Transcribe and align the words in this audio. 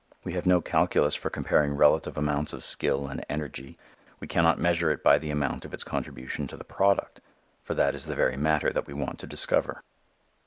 We 0.23 0.33
have 0.33 0.47
no 0.47 0.61
calculus 0.61 1.13
for 1.13 1.29
comparing 1.29 1.75
relative 1.75 2.17
amounts 2.17 2.53
of 2.53 2.63
skill 2.63 3.07
and 3.07 3.23
energy. 3.29 3.77
We 4.19 4.25
can 4.27 4.41
not 4.43 4.57
measure 4.59 4.89
it 4.89 5.03
by 5.03 5.19
the 5.19 5.29
amount 5.29 5.63
of 5.63 5.75
its 5.75 5.83
contribution 5.83 6.47
to 6.47 6.57
the 6.57 6.63
product, 6.63 7.21
for 7.63 7.75
that 7.75 7.93
is 7.93 8.07
the 8.07 8.15
very 8.15 8.35
matter 8.35 8.73
that 8.73 8.87
we 8.87 8.95
want 8.95 9.19
to 9.19 9.27
discover. 9.27 9.83